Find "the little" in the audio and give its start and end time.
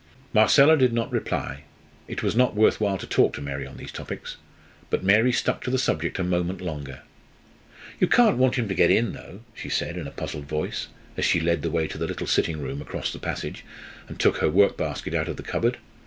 11.99-12.25